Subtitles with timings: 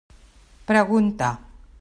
[0.69, 1.29] Pregunta.